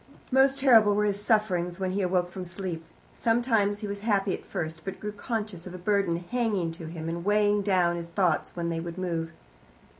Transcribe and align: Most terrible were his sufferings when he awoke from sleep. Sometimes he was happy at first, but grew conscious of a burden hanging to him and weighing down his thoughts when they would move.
Most 0.31 0.57
terrible 0.57 0.95
were 0.95 1.05
his 1.05 1.21
sufferings 1.21 1.79
when 1.79 1.91
he 1.91 2.01
awoke 2.01 2.31
from 2.31 2.43
sleep. 2.43 2.83
Sometimes 3.13 3.81
he 3.81 3.87
was 3.87 3.99
happy 3.99 4.33
at 4.33 4.43
first, 4.47 4.83
but 4.83 4.99
grew 4.99 5.11
conscious 5.11 5.67
of 5.67 5.75
a 5.75 5.77
burden 5.77 6.17
hanging 6.31 6.71
to 6.71 6.87
him 6.87 7.07
and 7.07 7.23
weighing 7.23 7.61
down 7.61 7.97
his 7.97 8.07
thoughts 8.09 8.49
when 8.55 8.69
they 8.69 8.79
would 8.79 8.97
move. 8.97 9.31